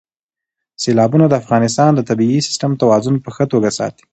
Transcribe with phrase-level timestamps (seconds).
[0.83, 4.03] سیلابونه د افغانستان د طبعي سیسټم توازن په ښه توګه ساتي.